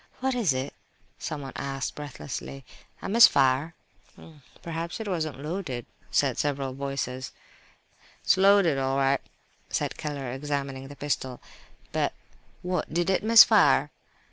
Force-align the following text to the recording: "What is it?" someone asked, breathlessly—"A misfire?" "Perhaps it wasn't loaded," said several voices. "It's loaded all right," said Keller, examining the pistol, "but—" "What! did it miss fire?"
"What 0.19 0.33
is 0.33 0.51
it?" 0.51 0.73
someone 1.19 1.53
asked, 1.57 1.93
breathlessly—"A 1.93 3.07
misfire?" 3.07 3.75
"Perhaps 4.63 4.99
it 4.99 5.07
wasn't 5.07 5.39
loaded," 5.43 5.85
said 6.09 6.39
several 6.39 6.73
voices. 6.73 7.31
"It's 8.23 8.35
loaded 8.35 8.79
all 8.79 8.97
right," 8.97 9.21
said 9.69 9.97
Keller, 9.99 10.31
examining 10.31 10.87
the 10.87 10.95
pistol, 10.95 11.39
"but—" 11.91 12.13
"What! 12.63 12.91
did 12.91 13.11
it 13.11 13.23
miss 13.23 13.43
fire?" 13.43 13.91